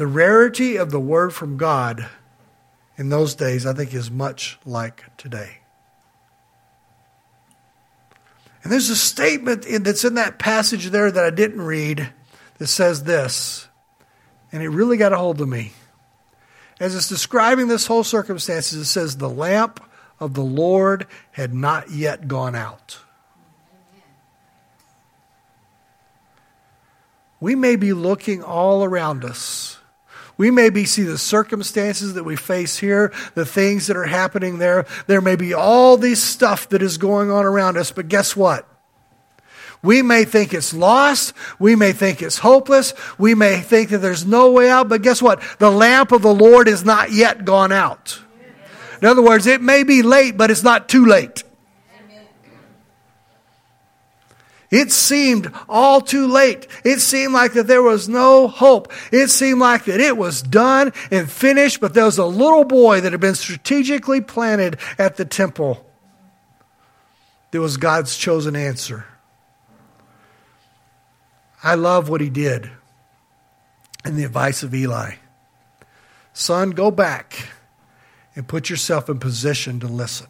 [0.00, 2.08] The rarity of the word from God
[2.96, 5.58] in those days, I think, is much like today.
[8.62, 12.08] And there's a statement that's in that passage there that I didn't read
[12.56, 13.68] that says this,
[14.50, 15.72] and it really got a hold of me.
[16.80, 19.84] As it's describing this whole circumstances, it says, The lamp
[20.18, 23.00] of the Lord had not yet gone out.
[27.38, 29.76] We may be looking all around us
[30.40, 34.86] we maybe see the circumstances that we face here, the things that are happening there.
[35.06, 38.66] There may be all these stuff that is going on around us, but guess what?
[39.82, 41.34] We may think it's lost.
[41.58, 42.94] We may think it's hopeless.
[43.18, 45.42] We may think that there's no way out, but guess what?
[45.58, 48.18] The lamp of the Lord is not yet gone out.
[49.02, 51.44] In other words, it may be late, but it's not too late.
[54.70, 56.68] It seemed all too late.
[56.84, 58.92] It seemed like that there was no hope.
[59.10, 63.00] It seemed like that it was done and finished, but there was a little boy
[63.00, 65.84] that had been strategically planted at the temple.
[67.50, 69.06] That was God's chosen answer.
[71.64, 72.70] I love what he did
[74.04, 75.14] and the advice of Eli.
[76.32, 77.48] Son, go back
[78.36, 80.28] and put yourself in position to listen.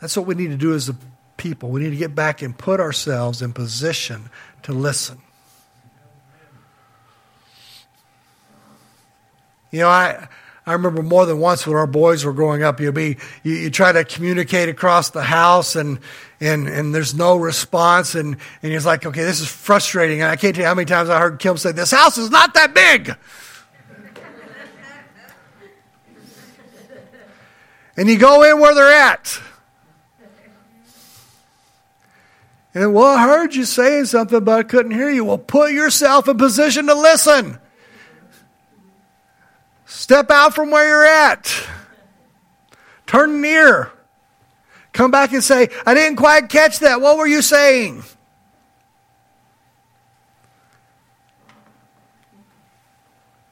[0.00, 0.96] That's what we need to do as a
[1.40, 1.70] people.
[1.70, 4.28] We need to get back and put ourselves in position
[4.62, 5.18] to listen.
[9.70, 10.28] You know, I
[10.66, 13.70] I remember more than once when our boys were growing up, you'd be you, you
[13.70, 15.98] try to communicate across the house and
[16.40, 20.20] and and there's no response and and he's like, okay, this is frustrating.
[20.20, 22.30] And I can't tell you how many times I heard Kim say, "This house is
[22.30, 23.16] not that big."
[27.96, 29.40] and you go in where they're at.
[32.72, 35.24] And well, I heard you saying something, but I couldn't hear you.
[35.24, 37.58] Well, put yourself in position to listen.
[39.86, 41.52] Step out from where you're at.
[43.06, 43.90] Turn near.
[44.92, 47.00] Come back and say, I didn't quite catch that.
[47.00, 48.04] What were you saying?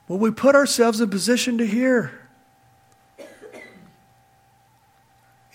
[0.07, 2.13] Will we put ourselves in position to hear?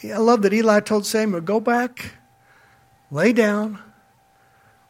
[0.03, 2.11] I love that Eli told Samuel, go back
[3.13, 3.79] lay down,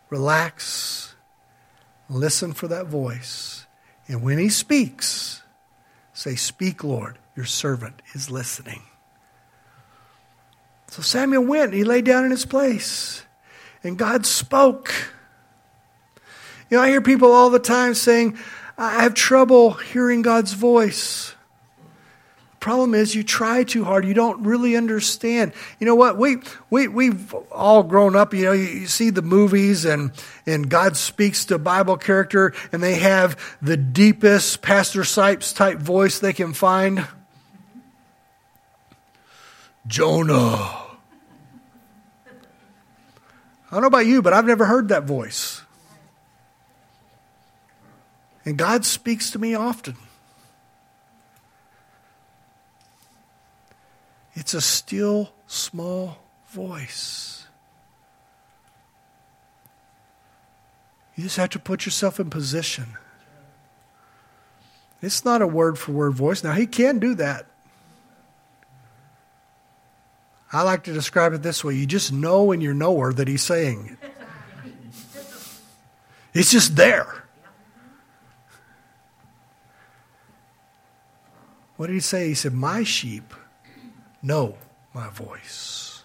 [0.09, 1.13] relax,
[2.09, 3.67] listen for that voice.
[4.07, 5.43] And when he speaks,
[6.13, 8.81] say, Speak, Lord, your servant is listening.
[10.87, 13.23] So Samuel went, he lay down in his place,
[13.83, 14.93] and God spoke.
[16.69, 18.37] You know, I hear people all the time saying,
[18.77, 21.35] I have trouble hearing God's voice.
[22.63, 24.05] Problem is, you try too hard.
[24.05, 25.51] You don't really understand.
[25.81, 26.17] You know what?
[26.17, 26.37] We,
[26.69, 28.33] we, we've all grown up.
[28.33, 30.13] You know, you, you see the movies and,
[30.45, 36.19] and God speaks to Bible character and they have the deepest Pastor Sipes type voice
[36.19, 37.05] they can find.
[39.85, 40.31] Jonah.
[40.31, 40.95] I
[43.71, 45.63] don't know about you, but I've never heard that voice.
[48.45, 49.97] And God speaks to me often.
[54.33, 56.17] It's a still, small
[56.49, 57.45] voice.
[61.15, 62.97] You just have to put yourself in position.
[65.01, 66.43] It's not a word for word voice.
[66.43, 67.45] Now, he can do that.
[70.51, 73.41] I like to describe it this way you just know in your knower that he's
[73.41, 74.11] saying it.
[76.33, 77.25] It's just there.
[81.75, 82.27] What did he say?
[82.29, 83.33] He said, My sheep
[84.23, 84.57] know
[84.93, 86.03] my voice.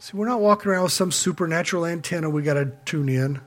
[0.00, 3.40] See, we're not walking around with some supernatural antenna we got to tune in.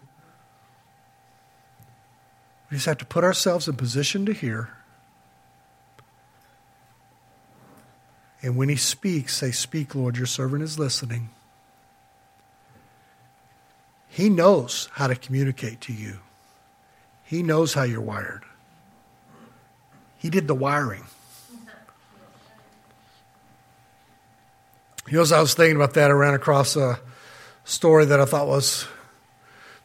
[2.70, 4.70] We just have to put ourselves in position to hear.
[8.41, 11.30] And when he speaks, say, Speak, Lord, your servant is listening.
[14.07, 16.22] He knows how to communicate to you,
[17.24, 18.47] He knows how you're wired.
[20.18, 21.03] He did the wiring.
[25.07, 26.99] You know, as I was thinking about that, I ran across a
[27.63, 28.86] story that I thought was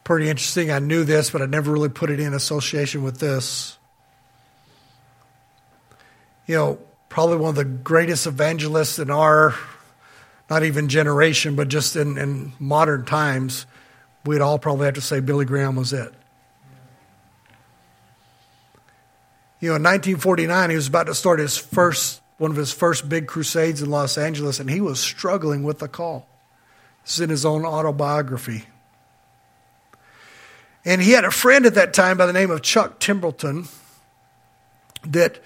[0.03, 0.69] pretty interesting.
[0.69, 3.77] I knew this, but I never really put it in association with this.
[6.45, 9.55] You know, probably one of the greatest evangelists in our,
[10.49, 13.65] not even generation, but just in, in modern times,
[14.25, 16.13] we'd all probably have to say Billy Graham was it.
[19.63, 23.07] You know, in 1949, he was about to start his first, one of his first
[23.07, 26.27] big crusades in Los Angeles, and he was struggling with the call.
[27.05, 28.65] This is in his own autobiography.
[30.83, 33.69] And he had a friend at that time by the name of Chuck Templeton
[35.07, 35.39] that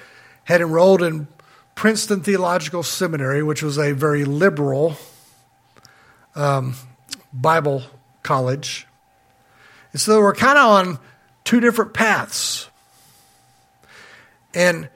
[0.46, 1.28] had enrolled in
[1.76, 4.98] Princeton Theological Seminary, which was a very liberal
[6.34, 6.74] um,
[7.32, 7.84] Bible
[8.24, 8.88] college.
[9.92, 11.00] And so they were kind of on
[11.44, 12.68] two different paths.
[14.58, 14.90] And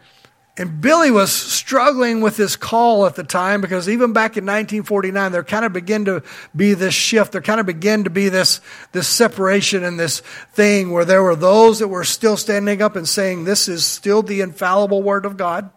[0.57, 5.31] and Billy was struggling with this call at the time because even back in 1949,
[5.31, 7.31] there kind of began to be this shift.
[7.31, 8.59] There kind of began to be this,
[8.91, 10.19] this separation and this
[10.51, 14.21] thing where there were those that were still standing up and saying, This is still
[14.21, 15.69] the infallible Word of God.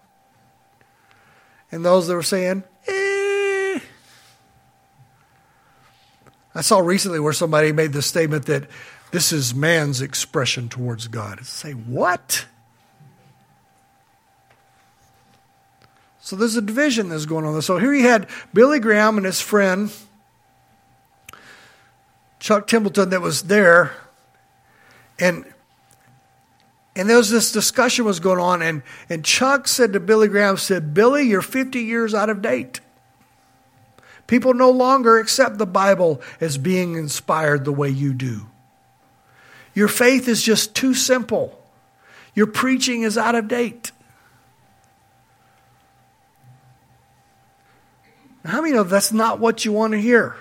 [1.71, 3.79] And those that were saying, eh.
[6.55, 8.69] I saw recently where somebody made the statement that
[9.13, 11.47] this is man's expression towards God.
[11.47, 12.47] Say, what?
[16.25, 17.61] So there's a division that's going on.
[17.61, 19.93] So here you had Billy Graham and his friend
[22.39, 23.93] Chuck Templeton that was there,
[25.19, 25.45] and
[26.97, 30.57] and there was this discussion was going on, and and Chuck said to Billy Graham,
[30.57, 32.81] said, Billy, you're 50 years out of date.
[34.27, 38.47] People no longer accept the Bible as being inspired the way you do.
[39.75, 41.63] Your faith is just too simple.
[42.35, 43.93] Your preaching is out of date.
[48.45, 50.37] How many know that's not what you want to hear?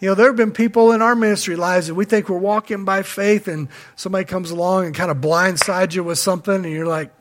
[0.00, 2.84] You know, there have been people in our ministry lives that we think we're walking
[2.84, 6.86] by faith, and somebody comes along and kind of blindsides you with something, and you're
[6.86, 7.12] like,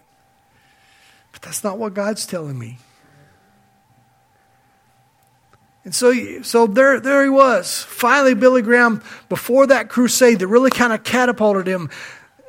[1.31, 2.79] but that's not what God's telling me.
[5.85, 7.83] And so, so there, there he was.
[7.83, 11.91] Finally, Billy Graham, before that crusade that really kind of catapulted him,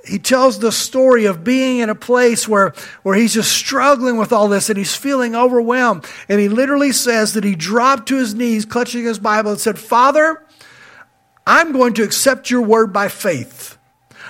[0.07, 4.32] he tells the story of being in a place where, where he's just struggling with
[4.32, 6.07] all this and he's feeling overwhelmed.
[6.28, 9.78] And he literally says that he dropped to his knees, clutching his Bible, and said,
[9.78, 10.42] Father,
[11.46, 13.78] I'm going to accept your word by faith.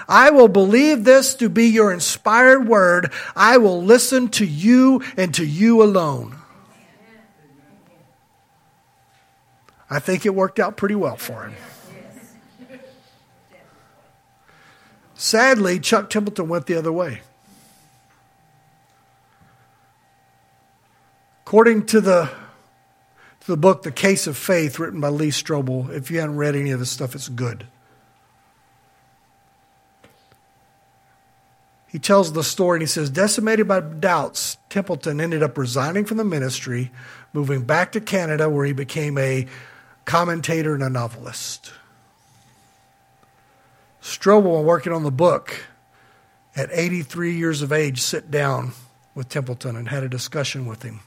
[0.08, 3.12] I will believe this to be your inspired word.
[3.34, 6.36] I will listen to you and to you alone.
[9.90, 11.54] I think it worked out pretty well for him.
[15.16, 17.22] Sadly, Chuck Templeton went the other way.
[21.46, 22.30] According to the,
[23.40, 26.54] to the book, The Case of Faith, written by Lee Strobel, if you haven't read
[26.54, 27.66] any of this stuff, it's good.
[31.86, 36.18] He tells the story and he says, decimated by doubts, Templeton ended up resigning from
[36.18, 36.90] the ministry,
[37.32, 39.46] moving back to Canada, where he became a
[40.04, 41.72] commentator and a novelist.
[44.06, 45.66] Strobel, while working on the book,
[46.54, 48.70] at 83 years of age, sit down
[49.16, 51.00] with Templeton and had a discussion with him.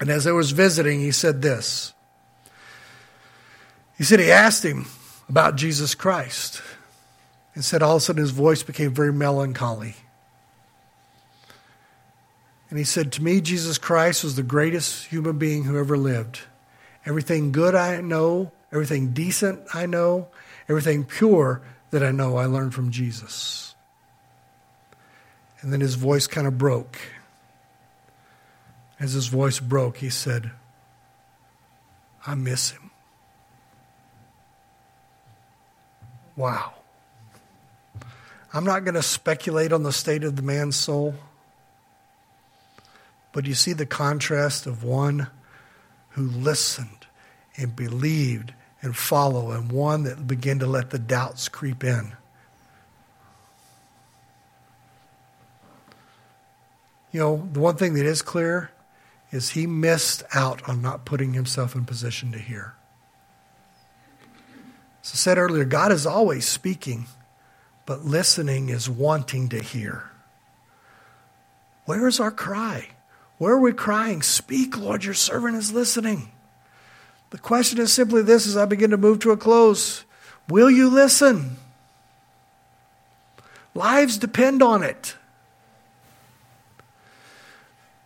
[0.00, 1.92] And as I was visiting, he said this.
[3.98, 4.86] He said he asked him
[5.28, 6.62] about Jesus Christ
[7.54, 9.96] and said all of a sudden his voice became very melancholy.
[12.70, 16.40] And he said, To me, Jesus Christ was the greatest human being who ever lived.
[17.04, 20.28] Everything good I know, everything decent I know,
[20.68, 23.74] Everything pure that I know, I learned from Jesus.
[25.60, 26.98] And then his voice kind of broke.
[28.98, 30.50] As his voice broke, he said,
[32.26, 32.90] I miss him.
[36.34, 36.74] Wow.
[38.52, 41.14] I'm not going to speculate on the state of the man's soul,
[43.32, 45.28] but you see the contrast of one
[46.10, 47.06] who listened
[47.56, 52.12] and believed and follow, and one that began to let the doubts creep in.
[57.12, 58.70] You know, the one thing that is clear
[59.32, 62.74] is he missed out on not putting himself in position to hear.
[65.02, 67.06] As I said earlier, God is always speaking,
[67.86, 70.10] but listening is wanting to hear.
[71.86, 72.88] Where is our cry?
[73.38, 74.22] Where are we crying?
[74.22, 76.32] Speak, Lord, your servant is listening.
[77.30, 80.04] The question is simply this as I begin to move to a close
[80.48, 81.56] Will you listen?
[83.74, 85.16] Lives depend on it.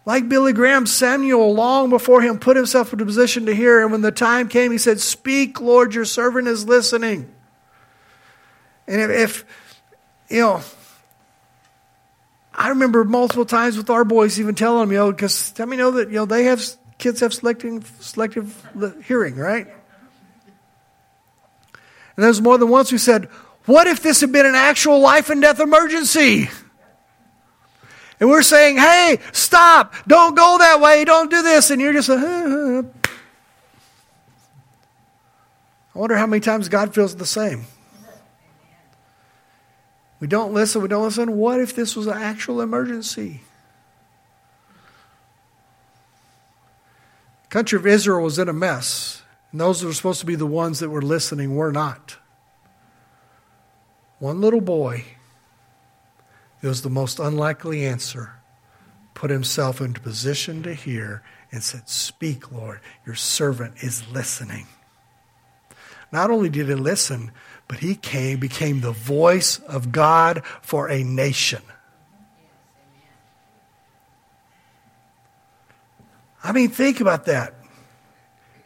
[0.06, 3.82] Like Billy Graham, Samuel, long before him, put himself in a position to hear.
[3.82, 7.32] And when the time came, he said, Speak, Lord, your servant is listening.
[8.88, 9.44] And if, if
[10.28, 10.62] you know,
[12.52, 15.76] I remember multiple times with our boys even telling them, you know, because tell me
[15.76, 16.64] know that, you know, they have,
[17.00, 19.66] kids have selective, selective hearing, right?
[22.16, 23.24] And there's more than once we said,
[23.64, 26.48] What if this had been an actual life and death emergency?
[28.20, 31.70] And we're saying, hey, stop, don't go that way, don't do this.
[31.70, 32.82] And you're just, uh,
[35.94, 37.64] I wonder how many times God feels the same.
[40.20, 41.38] We don't listen, we don't listen.
[41.38, 43.40] What if this was an actual emergency?
[47.50, 49.22] Country of Israel was in a mess.
[49.52, 52.16] And those that were supposed to be the ones that were listening were not.
[54.18, 55.04] One little boy
[56.62, 58.34] it was the most unlikely answer.
[59.14, 64.66] Put himself into position to hear and said, Speak, Lord, your servant is listening.
[66.12, 67.32] Not only did he listen,
[67.68, 71.62] but he came, became the voice of God for a nation.
[76.50, 77.54] I mean, think about that.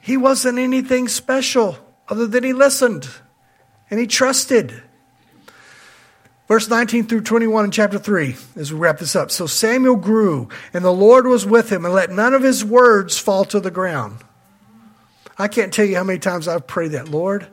[0.00, 1.76] He wasn't anything special
[2.08, 3.06] other than he listened
[3.90, 4.82] and he trusted.
[6.48, 9.30] Verse 19 through 21 in chapter 3, as we wrap this up.
[9.30, 13.18] So Samuel grew, and the Lord was with him, and let none of his words
[13.18, 14.16] fall to the ground.
[15.36, 17.10] I can't tell you how many times I've prayed that.
[17.10, 17.46] Lord,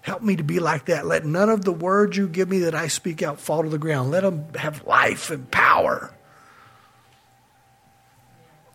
[0.00, 1.04] help me to be like that.
[1.04, 3.76] Let none of the words you give me that I speak out fall to the
[3.76, 4.10] ground.
[4.10, 6.15] Let them have life and power.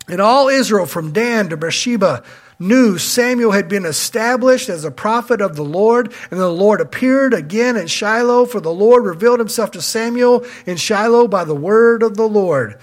[0.08, 2.22] And all Israel, from Dan to Beersheba,
[2.58, 7.34] knew Samuel had been established as a prophet of the Lord, and the Lord appeared
[7.34, 12.02] again in Shiloh, for the Lord revealed himself to Samuel in Shiloh by the word
[12.02, 12.78] of the Lord.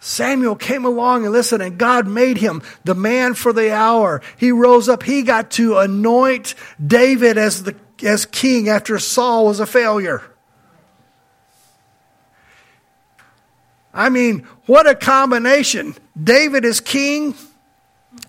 [0.00, 4.20] Samuel came along and listened, and God made him the man for the hour.
[4.36, 5.02] He rose up.
[5.02, 10.22] He got to anoint David as the as king after Saul was a failure.
[13.94, 15.94] I mean, what a combination.
[16.20, 17.34] David is king,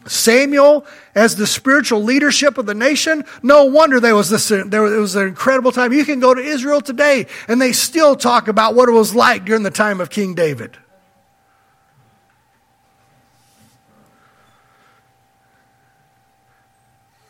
[0.08, 0.86] Samuel
[1.16, 3.26] as the spiritual leadership of the nation.
[3.42, 5.94] No wonder there was this, there was an incredible time.
[5.94, 9.46] You can go to Israel today and they still talk about what it was like
[9.46, 10.78] during the time of King David.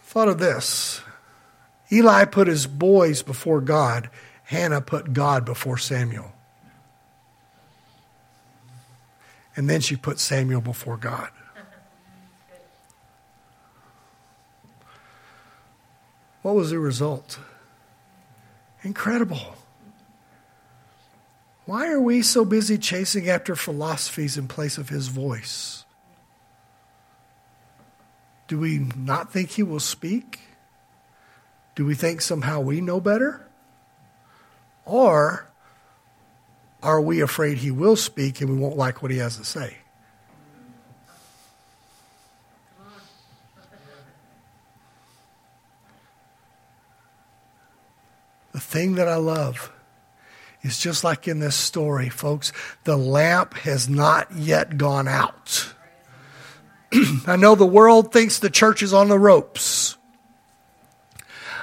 [0.03, 1.01] Thought of this.
[1.91, 4.09] Eli put his boys before God.
[4.43, 6.34] Hannah put God before Samuel.
[9.55, 11.29] And then she put Samuel before God.
[16.41, 17.39] What was the result?
[18.83, 19.55] Incredible.
[21.65, 25.85] Why are we so busy chasing after philosophies in place of his voice?
[28.47, 30.41] Do we not think he will speak?
[31.73, 33.49] Do we think somehow we know better?
[34.85, 35.49] Or
[36.85, 39.77] are we afraid he will speak and we won't like what he has to say?
[48.51, 49.73] The thing that I love
[50.61, 55.73] is just like in this story, folks, the lamp has not yet gone out.
[57.27, 59.97] I know the world thinks the church is on the ropes.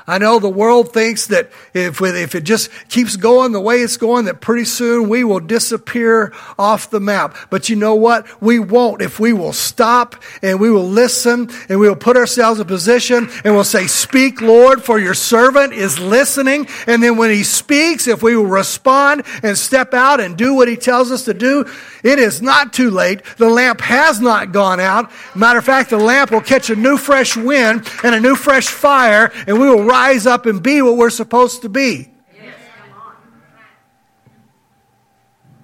[0.06, 3.96] I know the world thinks that if, if it just keeps going the way it's
[3.96, 7.36] going, that pretty soon we will disappear off the map.
[7.50, 8.26] But you know what?
[8.42, 12.60] We won't if we will stop and we will listen and we will put ourselves
[12.60, 16.66] in position and we'll say, Speak, Lord, for your servant is listening.
[16.86, 20.68] And then when he speaks, if we will respond and step out and do what
[20.68, 21.64] he tells us to do,
[22.02, 23.22] it is not too late.
[23.36, 25.10] The lamp has not gone out.
[25.34, 28.68] Matter of fact, the lamp will catch a new fresh wind and a new fresh
[28.68, 32.08] fire, and we will rise up and be what we're supposed to be.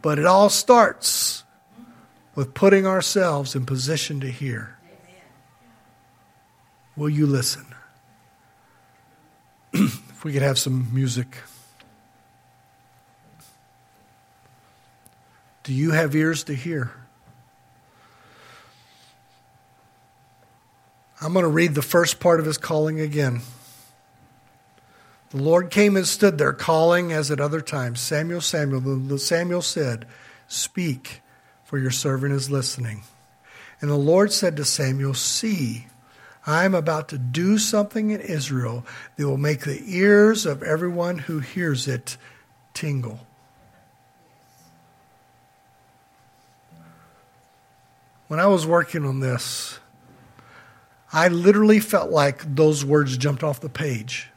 [0.02, 1.44] But it all starts
[2.34, 4.76] with putting ourselves in position to hear.
[6.94, 7.66] Will you listen?
[9.72, 11.38] if we could have some music.
[15.62, 16.92] Do you have ears to hear?
[21.20, 23.40] I'm going to read the first part of his calling again.
[25.30, 29.18] The Lord came and stood there, calling as at other times Samuel, Samuel.
[29.18, 30.06] Samuel said,
[30.46, 31.20] Speak,
[31.64, 33.02] for your servant is listening.
[33.80, 35.86] And the Lord said to Samuel, See,
[36.46, 41.18] I am about to do something in Israel that will make the ears of everyone
[41.18, 42.16] who hears it
[42.72, 43.20] tingle.
[48.28, 49.78] When I was working on this,
[51.12, 54.28] I literally felt like those words jumped off the page.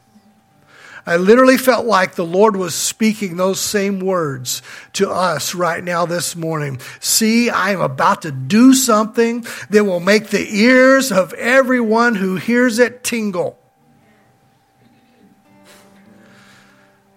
[1.04, 6.06] I literally felt like the Lord was speaking those same words to us right now
[6.06, 6.80] this morning.
[7.00, 12.36] See, I am about to do something that will make the ears of everyone who
[12.36, 13.58] hears it tingle.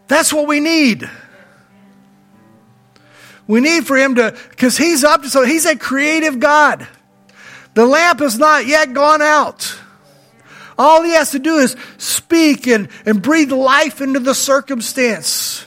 [0.07, 1.07] That's what we need.
[3.47, 6.87] We need for him to, because he's up to so he's a creative God.
[7.75, 9.77] The lamp has not yet gone out.
[10.77, 15.65] All he has to do is speak and, and breathe life into the circumstance.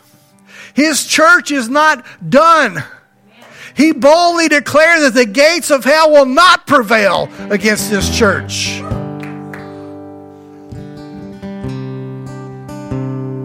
[0.74, 2.82] His church is not done.
[3.74, 8.82] He boldly declared that the gates of hell will not prevail against this church.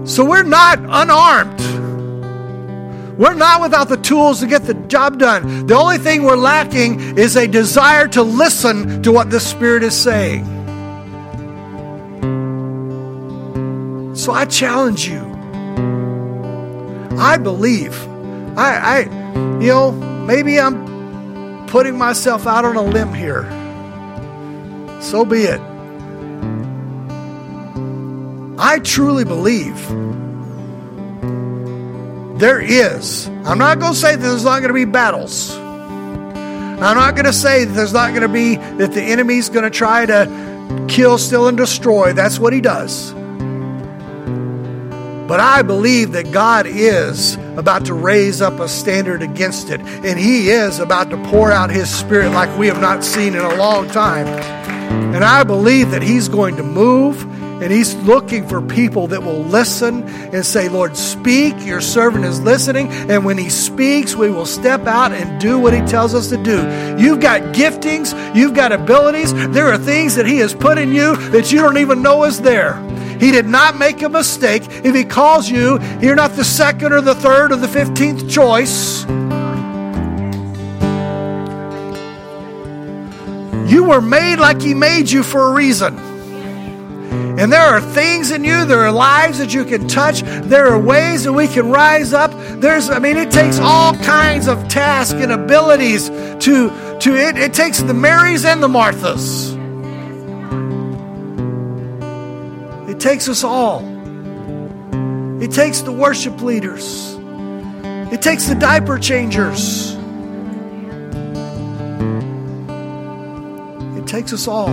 [0.06, 1.60] So we're not unarmed.
[3.18, 5.68] We're not without the tools to get the job done.
[5.68, 9.96] The only thing we're lacking is a desire to listen to what the Spirit is
[9.96, 10.63] saying.
[14.14, 15.22] So I challenge you.
[17.18, 18.08] I believe.
[18.58, 19.00] I, I,
[19.60, 23.44] you know, maybe I'm putting myself out on a limb here.
[25.02, 25.60] So be it.
[28.60, 29.76] I truly believe
[32.40, 33.28] there is.
[33.46, 35.56] I'm not going to say that there's not going to be battles.
[35.56, 39.64] I'm not going to say that there's not going to be that the enemy's going
[39.64, 42.14] to try to kill, steal, and destroy.
[42.14, 43.14] That's what he does.
[45.28, 49.80] But I believe that God is about to raise up a standard against it.
[49.80, 53.42] And He is about to pour out His Spirit like we have not seen in
[53.42, 54.28] a long time.
[55.14, 57.24] And I believe that He's going to move
[57.64, 60.04] and He's looking for people that will listen
[60.34, 61.54] and say, Lord, speak.
[61.66, 62.90] Your servant is listening.
[62.90, 66.38] And when He speaks, we will step out and do what He tells us to
[66.44, 66.58] do.
[67.02, 69.34] You've got giftings, you've got abilities.
[69.52, 72.42] There are things that He has put in you that you don't even know is
[72.42, 72.74] there.
[73.20, 74.64] He did not make a mistake.
[74.68, 79.06] If He calls you, you're not the second or the third or the fifteenth choice.
[83.72, 85.98] You were made like He made you for a reason.
[87.40, 90.80] And there are things in you, there are lives that you can touch, there are
[90.80, 92.32] ways that we can rise up.
[92.60, 97.54] There's, I mean, it takes all kinds of tasks and abilities to, to it, it
[97.56, 99.58] takes the Marys and the Marthas.
[102.94, 103.80] It takes us all.
[105.42, 107.16] It takes the worship leaders.
[108.14, 109.94] It takes the diaper changers.
[113.98, 114.70] It takes us all.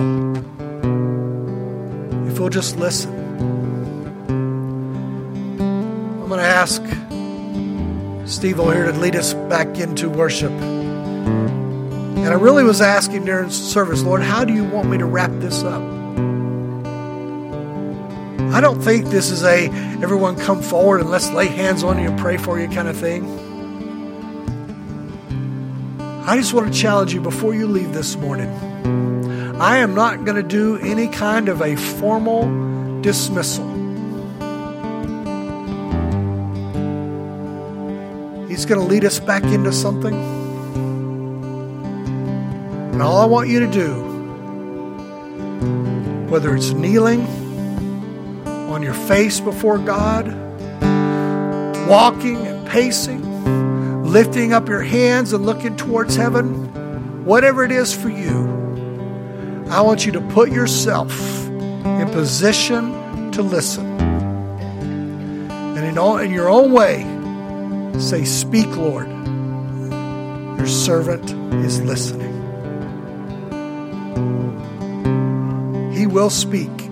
[2.29, 3.11] If we'll just listen.
[5.89, 6.83] I'm going to ask
[8.31, 10.53] Steve O'Hare to lead us back into worship.
[10.53, 15.31] And I really was asking during service, Lord, how do you want me to wrap
[15.41, 16.00] this up?
[18.53, 19.67] I don't think this is a
[20.03, 22.97] everyone come forward and let's lay hands on you and pray for you kind of
[22.97, 23.25] thing.
[26.27, 28.49] I just want to challenge you before you leave this morning.
[29.61, 33.69] I am not going to do any kind of a formal dismissal.
[38.49, 40.15] He's going to lead us back into something.
[42.93, 43.95] And all I want you to do,
[46.29, 47.40] whether it's kneeling,
[48.81, 50.27] on your face before God,
[51.87, 58.09] walking and pacing, lifting up your hands and looking towards heaven, whatever it is for
[58.09, 58.49] you,
[59.69, 61.13] I want you to put yourself
[61.47, 63.85] in position to listen.
[64.01, 67.03] And in, all, in your own way,
[68.01, 69.09] say, Speak, Lord.
[70.57, 71.31] Your servant
[71.67, 72.31] is listening.
[75.93, 76.90] He will speak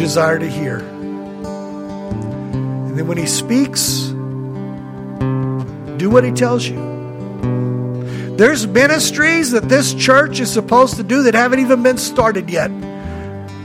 [0.00, 0.78] desire to hear.
[2.90, 4.06] And then when he speaks,
[5.98, 6.88] do what he tells you.
[8.36, 12.70] There's ministries that this church is supposed to do that haven't even been started yet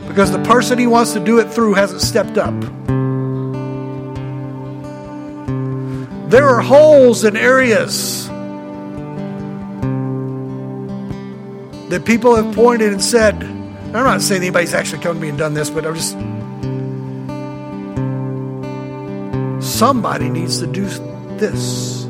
[0.08, 2.54] because the person he wants to do it through hasn't stepped up.
[6.30, 8.28] There are holes in areas
[11.90, 15.38] that people have pointed and said, I'm not saying anybody's actually come to me and
[15.38, 16.18] done this, but I'm just.
[19.76, 20.86] Somebody needs to do
[21.36, 22.06] this.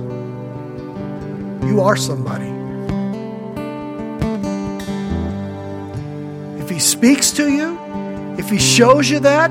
[1.66, 2.46] You are somebody.
[6.62, 7.76] If He speaks to you,
[8.38, 9.50] if He shows you that,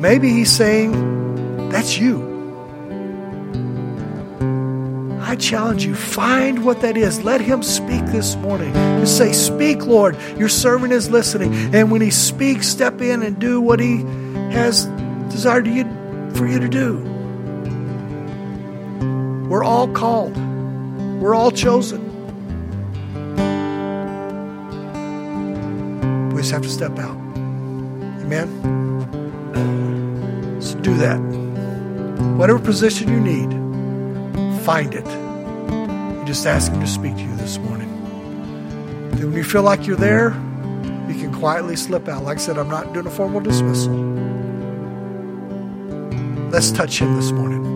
[0.00, 2.18] maybe He's saying, That's you.
[5.20, 7.22] I challenge you, find what that is.
[7.22, 8.72] Let Him speak this morning.
[8.98, 10.16] Just say, Speak, Lord.
[10.36, 11.72] Your servant is listening.
[11.72, 13.98] And when He speaks, step in and do what He
[14.50, 14.86] has
[15.30, 15.99] desired you,
[16.34, 16.98] for you to do.
[19.48, 20.36] We're all called,
[21.20, 22.06] we're all chosen.
[26.30, 27.16] We just have to step out.
[28.22, 28.48] Amen?
[30.60, 31.18] So do that.
[32.38, 33.50] Whatever position you need,
[34.64, 35.06] find it.
[35.06, 37.88] You just ask Him to speak to you this morning.
[39.12, 40.30] Then when you feel like you're there,
[41.08, 42.22] you can quietly slip out.
[42.24, 44.19] Like I said, I'm not doing a formal dismissal.
[46.50, 47.69] Let's touch Him this morning.